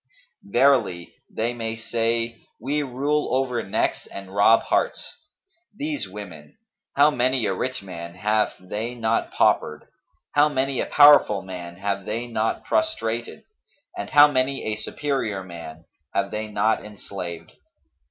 Verily, 0.45 1.13
they 1.29 1.53
may 1.53 1.75
say, 1.75 2.41
'We 2.59 2.81
rule 2.81 3.35
over 3.35 3.61
necks 3.61 4.07
and 4.07 4.33
rob 4.33 4.61
hearts.' 4.63 5.13
These 5.77 6.09
women! 6.09 6.57
how 6.95 7.11
many 7.11 7.45
a 7.45 7.53
rich 7.53 7.83
man 7.83 8.15
have 8.15 8.51
they 8.59 8.95
not 8.95 9.31
paupered, 9.31 9.83
how 10.31 10.49
many 10.49 10.79
a 10.81 10.87
powerful 10.87 11.43
man 11.43 11.75
have 11.75 12.05
they 12.05 12.25
not 12.25 12.63
prostrated 12.65 13.43
and 13.95 14.09
how 14.09 14.27
many 14.27 14.63
a 14.63 14.75
superior 14.75 15.43
man 15.43 15.85
have 16.15 16.31
they 16.31 16.47
not 16.47 16.83
enslaved! 16.83 17.51